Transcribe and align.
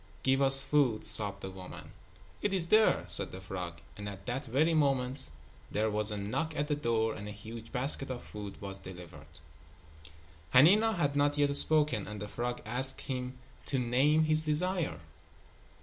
"Give 0.23 0.41
us 0.41 0.63
food," 0.63 1.05
sobbed 1.05 1.41
the 1.41 1.51
woman. 1.51 1.91
"It 2.41 2.53
is 2.53 2.65
there," 2.65 3.03
said 3.07 3.31
the 3.31 3.39
frog, 3.39 3.79
and 3.95 4.09
at 4.09 4.25
that 4.25 4.47
very 4.47 4.73
moment 4.73 5.29
there 5.69 5.91
was 5.91 6.09
a 6.09 6.17
knock 6.17 6.55
at 6.55 6.67
the 6.67 6.75
door 6.75 7.13
and 7.13 7.27
a 7.27 7.31
huge 7.31 7.71
basket 7.71 8.09
of 8.09 8.23
food 8.23 8.59
was 8.59 8.79
delivered. 8.79 9.27
Hanina 10.55 10.95
had 10.95 11.15
not 11.15 11.37
yet 11.37 11.55
spoken, 11.55 12.07
and 12.07 12.19
the 12.19 12.27
frog 12.27 12.63
asked 12.65 13.01
him 13.01 13.37
to 13.67 13.77
name 13.77 14.23
his 14.23 14.41
desire. 14.41 15.01